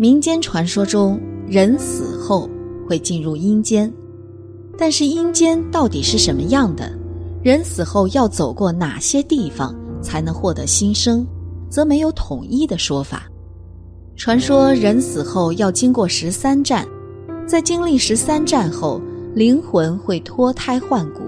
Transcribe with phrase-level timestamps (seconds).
[0.00, 2.48] 民间传说中，人死后
[2.88, 3.92] 会进入阴间，
[4.78, 6.90] 但是阴间到底是什么样的？
[7.42, 11.26] 人死后要走过哪些地方才能获得新生，
[11.68, 13.24] 则没有统一的说法。
[14.16, 16.88] 传说人死后要经过十三站，
[17.46, 18.98] 在经历十三站后，
[19.34, 21.20] 灵魂会脱胎换骨，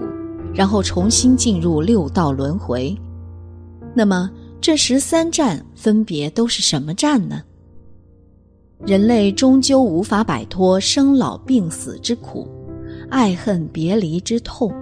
[0.51, 2.97] 然后重新进入六道轮回。
[3.93, 7.43] 那么，这十三站分别都是什么站呢？
[8.85, 12.45] 人类终究无法摆脱生老病死之苦，
[13.09, 14.73] 爱恨别离之痛。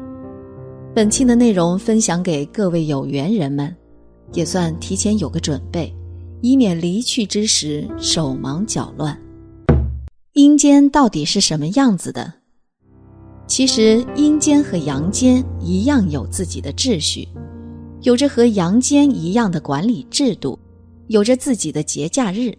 [0.95, 3.75] 本期的内容分享给各位有缘人们，
[4.33, 5.93] 也算提前有个准备。
[6.41, 9.15] 以免离去之时手忙脚乱。
[10.33, 12.33] 阴间到底是什么样子的？
[13.45, 17.27] 其实阴间和阳间一样有自己的秩序，
[18.01, 20.57] 有着和阳间一样的管理制度，
[21.09, 22.57] 有着自己的节假日。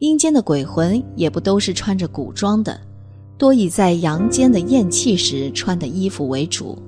[0.00, 2.80] 阴间的鬼魂也不都是穿着古装的，
[3.36, 6.78] 多以在阳间的咽气时穿的衣服为主。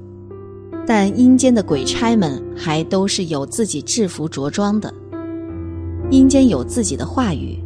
[0.86, 4.90] 但阴间的鬼差们还都是有自己制服着装的。
[6.10, 7.62] 阴间有自己的话语，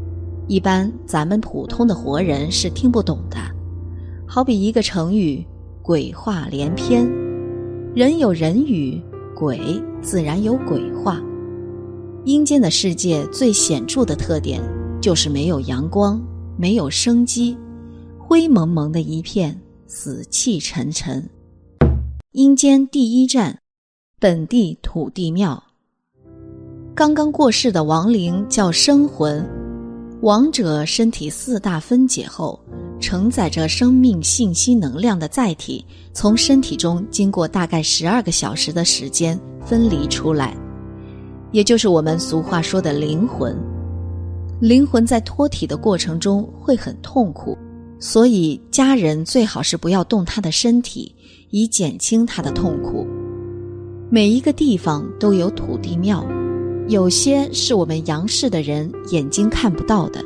[0.48, 3.38] 一般咱们普通的活人是听不懂的。
[4.26, 5.46] 好比一个成语
[5.80, 7.08] “鬼话连篇”，
[7.94, 9.00] 人有人语，
[9.32, 11.22] 鬼自然有鬼话。
[12.24, 14.60] 阴间的世界最显著的特点
[15.06, 16.20] 就是没有阳光，
[16.58, 17.56] 没有生机，
[18.18, 21.24] 灰蒙蒙的一片，死气沉沉。
[22.32, 23.56] 阴间第一站，
[24.18, 25.62] 本地土地庙。
[26.92, 29.48] 刚刚过世的亡灵叫生魂，
[30.22, 32.58] 亡者身体四大分解后，
[32.98, 40.52] 承载着生命信息能量的载体，从身体中经过大概十二个小时的时间分离出来，
[41.52, 43.56] 也就是我们俗话说的灵魂。
[44.60, 47.56] 灵魂在脱体的过程中会很痛苦，
[47.98, 51.14] 所以家人最好是不要动他的身体，
[51.50, 53.06] 以减轻他的痛苦。
[54.08, 56.26] 每一个地方都有土地庙。
[56.88, 60.24] 有些是我们阳世的人眼睛看不到的，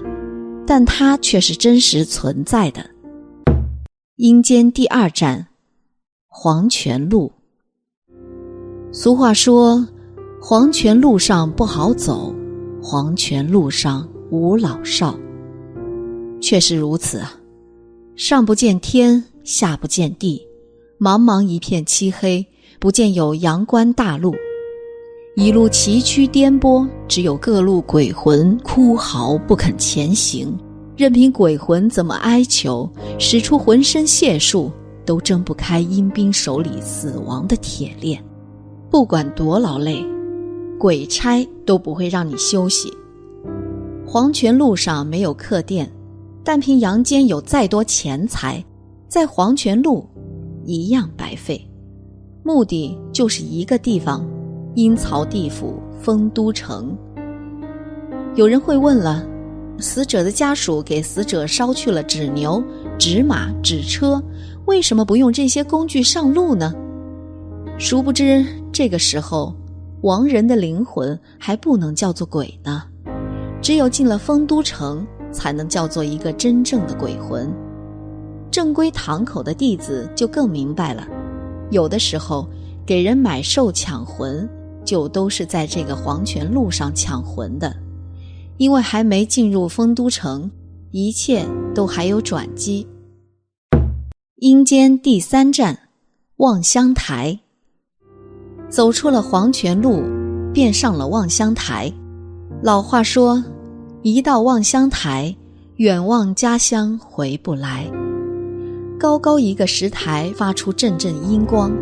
[0.66, 2.84] 但它却是真实存在的。
[4.16, 5.48] 阴间第二站，
[6.28, 7.32] 黄泉路。
[8.92, 9.88] 俗话说
[10.38, 12.34] ：“黄泉路上不好走，
[12.82, 15.18] 黄泉路上无老少。”
[16.40, 17.34] 确实如此啊，
[18.16, 20.40] 上不见天，下不见地，
[20.98, 22.46] 茫茫一片漆黑，
[22.78, 24.34] 不见有阳关大路。
[25.36, 30.56] 一路崎岖颠簸，只有各路鬼魂哭嚎不肯前行，
[30.96, 34.72] 任凭鬼魂怎么哀求，使出浑身解数，
[35.04, 38.22] 都挣不开阴兵手里死亡的铁链。
[38.90, 40.04] 不管多劳累，
[40.78, 42.92] 鬼差都不会让你休息。
[44.12, 45.88] 黄泉路上没有客店，
[46.42, 48.60] 但凭阳间有再多钱财，
[49.06, 50.04] 在黄泉路
[50.64, 51.64] 一样白费。
[52.42, 54.28] 目的就是一个地方。
[54.74, 56.98] 阴曹地府，丰都城。
[58.34, 59.24] 有人会问了：
[59.78, 62.60] 死者的家属给死者烧去了纸牛、
[62.98, 64.20] 纸马、纸车，
[64.66, 66.74] 为什么不用这些工具上路呢？
[67.78, 69.54] 殊不知，这个时候，
[70.02, 72.82] 亡人的灵魂还不能叫做鬼呢。
[73.62, 77.52] 只有进了丰都城，才能叫做一个真正的鬼魂。
[78.50, 81.06] 正规堂口的弟子就更明白了，
[81.70, 82.48] 有的时候
[82.84, 84.48] 给人买寿抢魂。
[84.82, 87.76] 就都是在这个黄泉路上抢魂的，
[88.56, 90.50] 因为还没进入丰都城，
[90.90, 92.88] 一切都还有转机。
[94.36, 95.78] 阴间第三站，
[96.38, 97.38] 望乡台。
[98.70, 100.02] 走出了黄泉路，
[100.52, 101.92] 便上了望乡台。
[102.62, 103.42] 老话说
[104.02, 105.34] ：“一到望乡台，
[105.76, 107.90] 远望家乡回不来。”
[109.00, 111.72] 高高一个石台，发出阵阵阴光，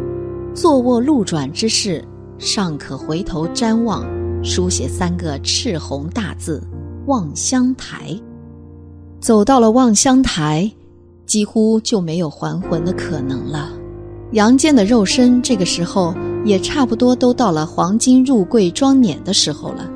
[0.55, 2.05] 坐卧路转之事。
[2.39, 4.05] 尚可回头瞻望，
[4.45, 6.63] 书写三个赤红大字
[7.07, 8.17] “望乡台”。
[9.19, 10.71] 走到了望乡台，
[11.27, 13.73] 几乎就没有还魂的可能了。
[14.31, 16.15] 阳间的肉身，这个时候
[16.45, 19.91] 也差不多都到了黄金入柜装碾的时候了。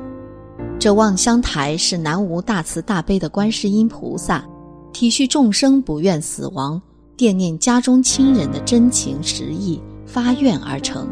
[0.79, 4.43] 这望乡台是南无大慈大悲的观世音菩萨，
[4.91, 6.81] 体恤众生不愿死亡、
[7.15, 11.07] 惦念家中亲人的真情实意发愿而成。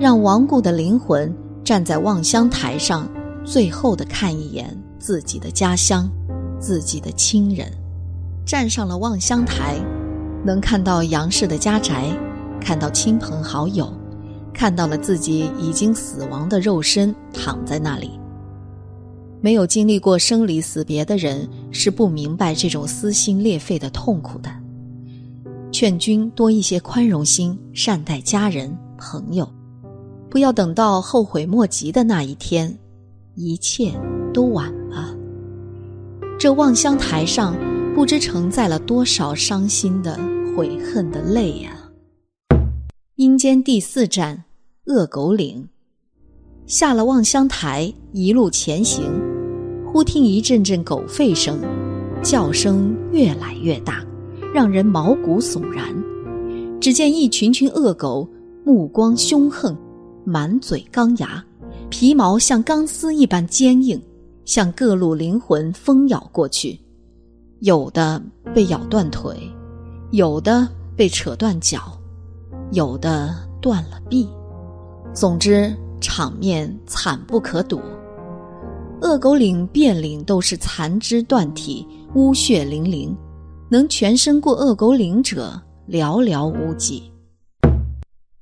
[0.00, 3.08] 让亡故的灵魂站在望乡台上，
[3.44, 6.10] 最后的看一眼自己的家乡，
[6.58, 7.70] 自己的亲人。
[8.44, 9.76] 站上了望乡台，
[10.44, 12.06] 能看到杨氏的家宅，
[12.60, 13.92] 看到亲朋好友，
[14.52, 18.18] 看到了自己已经死亡的肉身躺在那里。
[19.40, 24.50] 没有经历过生离死别的人是不明白这种撕心裂肺的痛苦的。
[25.70, 29.48] 劝君多一些宽容心，善待家人朋友，
[30.28, 32.76] 不要等到后悔莫及的那一天，
[33.34, 33.92] 一切
[34.32, 35.14] 都晚了。
[36.38, 37.54] 这望乡台上，
[37.94, 40.18] 不知承载了多少伤心的、
[40.56, 41.70] 悔恨的泪呀！
[43.16, 44.44] 阴间第四站，
[44.86, 45.68] 恶狗岭。
[46.66, 49.04] 下了望乡台，一路前行，
[49.98, 51.58] 忽听一阵阵狗吠声，
[52.22, 54.00] 叫声越来越大，
[54.54, 55.84] 让人毛骨悚然。
[56.80, 58.24] 只见一群群恶狗，
[58.64, 59.76] 目光凶横，
[60.24, 61.44] 满嘴钢牙，
[61.90, 64.00] 皮毛像钢丝一般坚硬，
[64.44, 66.78] 向各路灵魂疯咬过去。
[67.58, 68.22] 有的
[68.54, 69.36] 被咬断腿，
[70.12, 71.98] 有的被扯断脚，
[72.70, 74.28] 有的断了臂。
[75.12, 75.74] 总之。
[76.00, 77.80] 场面惨不可睹，
[79.08, 83.16] 恶狗岭遍岭都是残肢断体、污血淋淋，
[83.70, 85.58] 能全身过恶狗岭者
[85.88, 87.10] 寥寥无几。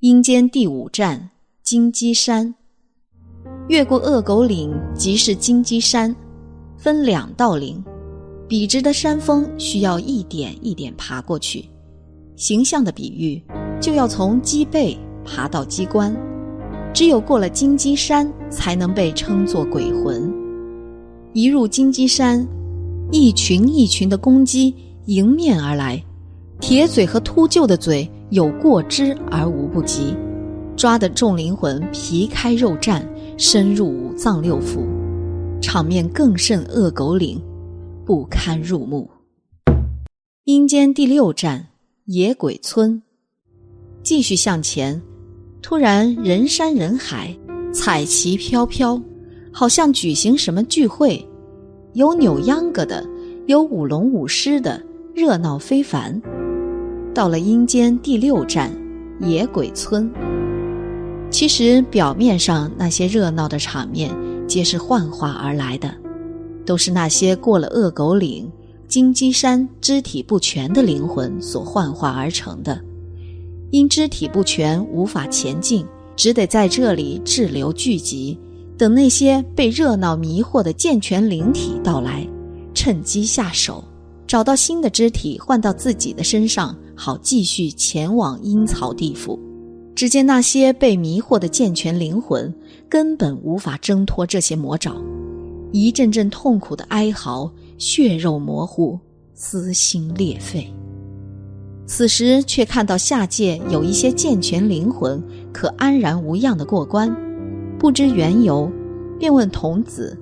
[0.01, 1.31] 阴间第五站
[1.63, 2.53] 金鸡山，
[3.69, 6.15] 越过恶狗岭即是金鸡山，
[6.77, 7.81] 分两道岭，
[8.49, 11.65] 笔直的山峰需要一点一点爬过去。
[12.35, 13.41] 形象的比喻，
[13.81, 16.13] 就要从鸡背爬到鸡冠。
[16.93, 20.45] 只有过了金鸡山，才能被称作鬼魂。
[21.37, 22.49] 一入金鸡山，
[23.13, 24.75] 一群一群的公鸡
[25.05, 26.03] 迎面而来，
[26.61, 30.17] 铁嘴和秃鹫的嘴有过之而无不及，
[30.79, 33.03] 抓得众灵魂皮开肉绽，
[33.37, 34.81] 深入五脏六腑，
[35.61, 37.39] 场面更甚恶狗岭，
[38.07, 39.07] 不堪入目。
[40.45, 41.67] 阴间第六站
[42.07, 43.03] 野鬼村，
[44.03, 44.99] 继续向前。
[45.61, 47.37] 突然，人山人海，
[47.75, 48.99] 彩旗飘飘，
[49.59, 51.27] 好像举行什么聚会，
[51.95, 53.03] 有扭秧歌的，
[53.47, 54.83] 有舞龙舞狮的，
[55.15, 56.21] 热闹非凡。
[57.15, 58.71] 到了阴间第六站
[59.19, 60.13] 野鬼村，
[61.31, 64.15] 其实表面上那些热闹的场面，
[64.47, 65.91] 皆是幻化而来的，
[66.67, 68.47] 都是那些过了恶狗岭、
[68.87, 72.79] 金鸡山肢体不全的灵魂所幻化而成的。
[73.71, 78.39] 因肢体不全无法前进，只得在这里滞留聚集，
[78.79, 82.27] 等那些被热闹迷惑的健全灵体到来，
[82.75, 83.83] 趁机下手，
[84.27, 89.39] 找到新的肢体换到自己的身上，好继续前往阴曹地府。
[89.95, 92.55] 只见那些被迷惑的健全灵魂
[92.87, 94.95] 根本无法挣脱这些魔爪，
[95.73, 98.99] 一阵阵痛苦的哀嚎，血肉模糊，
[99.33, 100.71] 撕心裂肺。
[101.87, 107.11] 此时却看到下界有一些健全灵魂，可安然无恙的过关，
[107.87, 108.69] 不知缘由，
[109.17, 110.19] 便问童子。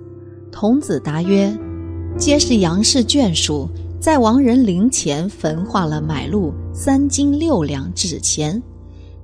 [0.52, 1.50] 童子答曰
[2.18, 3.66] ：“皆是杨氏眷属，
[3.98, 8.62] 在亡人灵前焚化了买路三斤六两纸钱，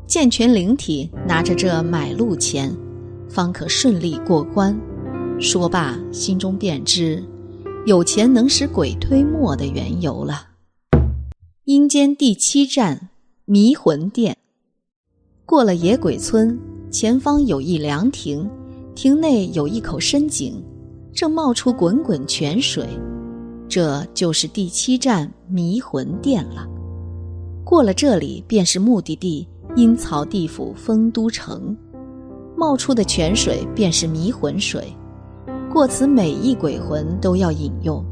[0.06, 2.75] 健全灵体拿着这买路钱，
[3.28, 4.75] 方可顺利过关。”
[5.38, 7.22] 说罢，心中便知，
[7.84, 10.46] 有钱能使鬼推磨的缘由了。
[11.64, 13.10] 阴间第七站
[13.44, 14.34] 迷魂殿。
[15.44, 16.58] 过了野鬼村，
[16.90, 18.48] 前方有一凉亭，
[18.96, 20.60] 亭内有一口深井，
[21.12, 22.84] 正冒出滚滚泉水，
[23.69, 26.66] 这就是第七站迷魂殿了。
[27.64, 31.76] 过了这里，便是目的地阴曹地府丰都城，
[32.56, 34.92] 冒出的泉水便是迷魂水，
[35.73, 38.04] 过此每一鬼魂都要饮用。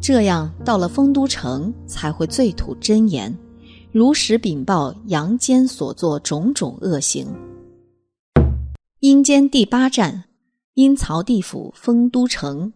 [0.00, 3.32] 这样到了丰都城，才会醉吐真言，
[3.92, 7.28] 如实禀报阳间所做种种恶行。
[9.04, 10.24] 阴间第八站，
[10.72, 12.72] 阴曹地府丰都城。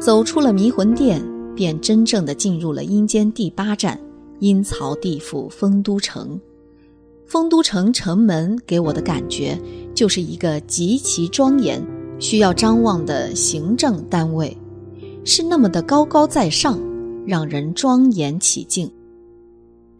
[0.00, 1.22] 走出了迷魂殿，
[1.54, 3.96] 便真正的进入了阴间第八站，
[4.40, 6.40] 阴曹地府丰都城。
[7.24, 9.56] 丰都城城门给我的感觉，
[9.94, 11.80] 就是一个极其庄严、
[12.18, 14.58] 需要张望的行政单位。
[15.24, 16.76] 是那么的高高在上，
[17.24, 18.92] 让人庄严起敬。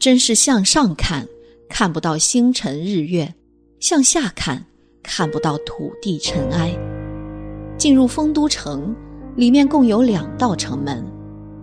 [0.01, 1.25] 真是向上看，
[1.69, 3.33] 看不到星辰日月；
[3.79, 4.67] 向下看，
[5.03, 6.73] 看不到土地尘埃。
[7.77, 8.95] 进入丰都城，
[9.35, 11.05] 里面共有两道城门，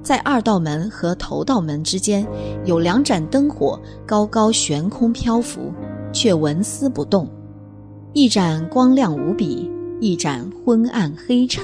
[0.04, 2.28] 在二道门和头道门之间，
[2.66, 5.74] 有两盏灯火高高悬空漂浮，
[6.12, 7.30] 却纹丝不动。
[8.14, 11.64] 一盏光亮无比，一盏昏暗黑沉。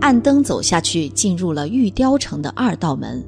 [0.00, 3.24] 按灯走下去，进入了玉雕城的二道门。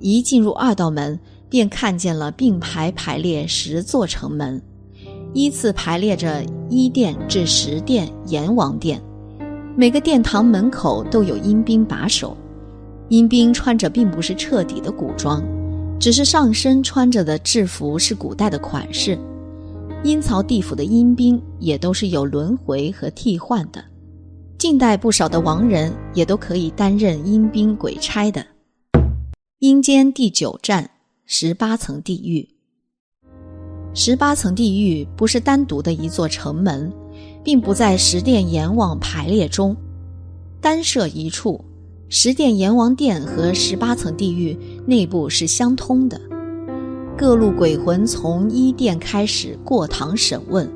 [0.00, 1.18] 一进入二道门，
[1.48, 4.62] 便看见了并排排列十座城门，
[5.34, 9.00] 依次排列着一殿至十殿阎王殿。
[9.76, 12.36] 每个殿堂门口都有阴兵把守，
[13.08, 15.42] 阴兵穿着并不是彻底的古装，
[16.00, 19.18] 只是上身穿着的制服是古代的款式。
[20.04, 23.84] 阴曹地府的阴兵也都是有轮回和替换的，
[24.58, 28.44] 近代不少的亡人也都可以担任阴兵鬼差的。
[29.58, 30.90] 阴间第九站，
[31.26, 32.48] 十八层地狱。
[33.94, 36.92] 十八层地狱不是单独的一座城门，
[37.42, 39.76] 并不在十殿阎王排列中，
[40.60, 41.64] 单设一处。
[42.10, 46.18] 十殿阎王殿和十八层地狱内部是相通的，
[47.18, 50.66] 各路鬼魂从一殿开始过堂审问，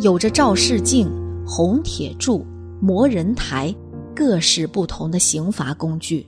[0.00, 1.08] 有着照视镜、
[1.46, 2.44] 红铁柱、
[2.80, 3.72] 魔人台，
[4.14, 6.26] 各式不同的刑罚工具。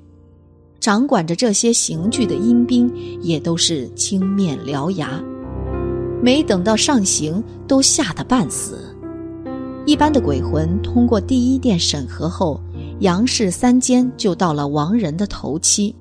[0.78, 2.88] 掌管着这些刑具的阴兵
[3.20, 5.20] 也都是青面獠牙。
[6.22, 8.78] 没等到上刑，都吓得半死。
[9.86, 12.60] 一般的鬼魂通过第一殿审核后，
[13.00, 15.94] 阳世三监就到了亡人的头七。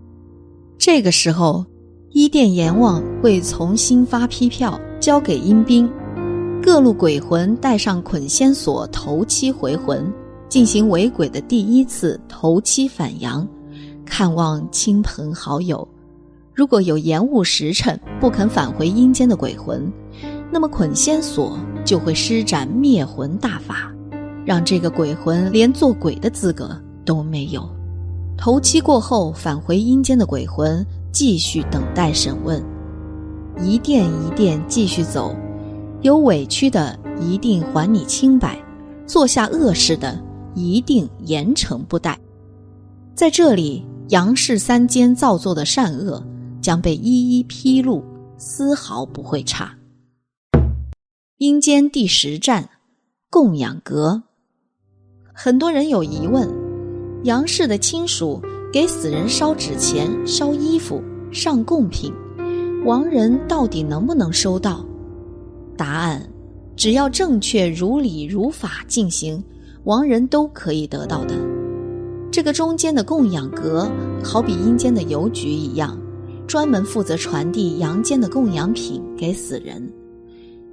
[0.78, 1.66] 这个时候，
[2.12, 5.90] 一殿阎王会重新发批票交给阴兵，
[6.62, 10.12] 各路鬼魂带上捆仙索头七回魂，
[10.50, 13.48] 进行为鬼的第一次头七返阳，
[14.06, 15.88] 看望亲朋好友。
[16.54, 19.90] 如果有延误时辰不肯返回阴间的鬼魂，
[20.52, 23.92] 那么捆仙索就会施展灭魂大法，
[24.46, 27.68] 让这个鬼魂连做鬼的资格都没有。
[28.38, 32.64] 头七过后返回阴间的鬼魂继续等待审问，
[33.60, 35.36] 一殿一殿继续走，
[36.02, 38.58] 有委屈的一定还你清白，
[39.06, 40.18] 做下恶事的
[40.54, 42.18] 一定严惩不贷。
[43.16, 46.24] 在这里，杨氏三监造作的善恶
[46.62, 48.04] 将被一一披露，
[48.38, 49.77] 丝毫不会差。
[51.40, 52.68] 阴间第十站，
[53.30, 54.24] 供养阁。
[55.32, 56.50] 很多人有疑问：
[57.26, 58.42] 杨氏的亲属
[58.74, 61.00] 给死人烧纸钱、烧衣服、
[61.32, 62.12] 上贡品，
[62.86, 64.84] 亡人到底能不能收到？
[65.78, 66.28] 答案：
[66.76, 69.40] 只要正确、如理如法进行，
[69.84, 71.36] 亡人都可以得到的。
[72.32, 73.88] 这个中间的供养阁，
[74.24, 76.02] 好比阴间的邮局一样，
[76.48, 79.88] 专门负责传递阳间的供养品给死人。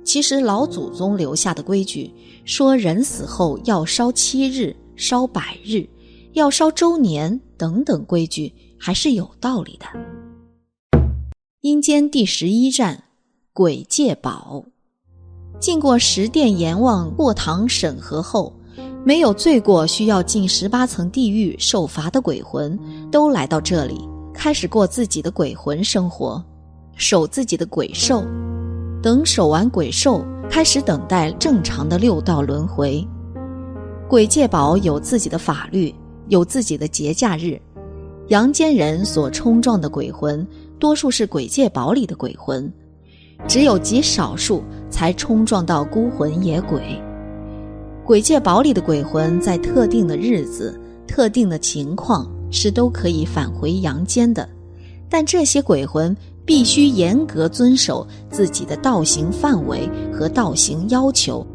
[0.05, 2.13] 其实老祖宗留下的规矩
[2.45, 5.89] 说，人死后要烧七日、烧百日、
[6.35, 9.87] 要烧周年等等规矩，还是有道理的。
[11.63, 13.05] 阴间第十一站，
[13.55, 14.65] 鬼界宝。
[15.59, 18.53] 经过十殿阎王过堂审核后，
[19.03, 22.79] 没有罪过需要进十八层地狱受罚的鬼魂，
[23.11, 23.99] 都来到这里，
[24.35, 26.45] 开始过自己的鬼魂生活，
[26.97, 28.23] 守自己的鬼兽。
[29.05, 33.07] 等守完鬼兽，开始等待正常的六道轮回。
[34.09, 35.95] 鬼界堡有自己的法律，
[36.29, 37.61] 有自己的节假日。
[38.29, 40.47] 阳间人所冲撞的鬼魂，
[40.79, 42.73] 多数是鬼界堡里的鬼魂，
[43.47, 46.99] 只有极少数才冲撞到孤魂野鬼。
[48.07, 54.49] 鬼界堡里的鬼魂在特定的日子、特定的情况是都可以返回阳间的，
[55.11, 56.17] 但这些鬼魂。
[56.47, 61.47] 必须严格遵守自己的道行范围和道行要求，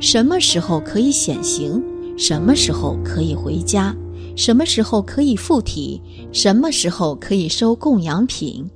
[0.00, 1.82] 什么时候可以显形，
[2.18, 3.94] 什么时候可以回家，
[4.36, 6.00] 什么时候可以附体，
[6.32, 8.68] 什么时候可以收供养品，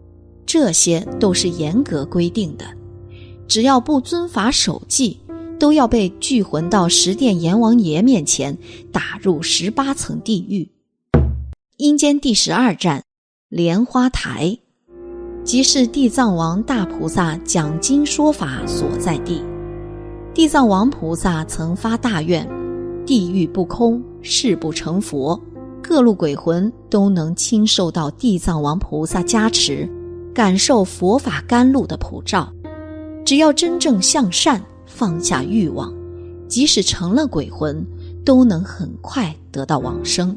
[0.44, 2.64] 这些都是严格规定的。
[3.48, 5.18] 只要不遵法守纪，
[5.58, 8.56] 都要被聚魂到十殿阎王爷面前，
[8.92, 10.68] 打入十八层地狱。
[11.76, 13.02] 阴间第十二站，
[13.48, 14.58] 莲花台。
[15.46, 19.40] 即是地藏王大菩萨讲经说法所在地。
[20.34, 22.44] 地藏王菩萨曾发大愿：
[23.06, 25.40] 地狱不空，誓不成佛。
[25.80, 29.88] 各路鬼魂都能亲受到地藏王菩萨加持，
[30.34, 32.52] 感受佛法甘露的普照。
[33.24, 35.94] 只要真正向善，放下欲望，
[36.48, 37.86] 即使成了鬼魂，
[38.24, 40.36] 都能很快得到往生。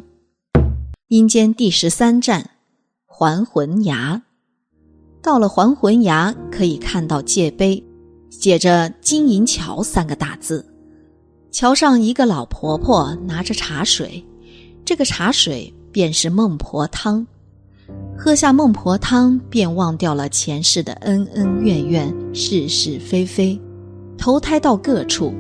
[1.08, 2.48] 阴间第十三站，
[3.08, 4.22] 还魂崖。
[5.22, 7.84] 到了还魂崖，可以看到界碑，
[8.30, 10.66] 写着“金银桥”三个大字。
[11.52, 14.24] 桥上一个老婆婆拿着茶水，
[14.86, 17.26] 这个茶水便是孟婆汤。
[18.18, 23.60] 喝下孟婆汤，便忘掉了前世的恩恩怨怨、是是非非，
[24.18, 25.34] 投胎到各处。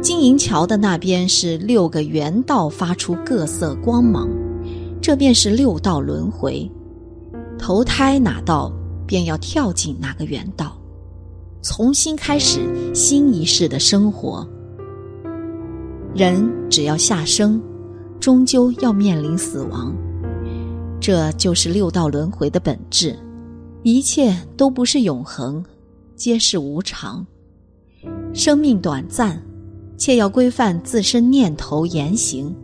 [0.00, 4.28] 金银桥的那边是六个圆道，发出各色光芒，
[5.02, 6.70] 这便是六道轮回。
[7.58, 8.72] 投胎哪道？
[9.06, 10.76] 便要跳进那个原道，
[11.62, 12.60] 重新开始
[12.94, 14.46] 新一世的生活。
[16.14, 17.62] 人只要下生，
[18.18, 19.94] 终究要面临死亡。
[21.00, 23.16] 这就是六道轮回的本质，
[23.82, 25.64] 一切都不是永恒，
[26.16, 27.24] 皆是无常。
[28.32, 29.40] 生命短暂，
[29.96, 32.54] 切要规范自身念头言行，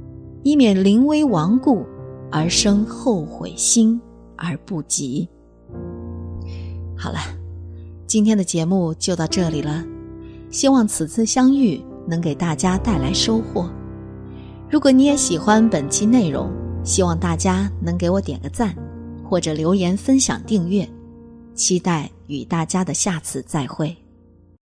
[0.43, 1.85] 以免临危亡故
[2.31, 4.01] 而生后悔心
[4.37, 5.29] 而不及。
[7.03, 7.19] 好了，
[8.07, 9.85] 今天的节目就到这里了，
[10.53, 13.69] 希望此次相遇能给大家带来收获。
[14.71, 16.49] 如果你也喜欢本期内容，
[16.85, 18.73] 希望大家能给我点个赞，
[19.29, 20.89] 或者留言分享订阅，
[21.57, 24.02] 期待与大家的下次再会。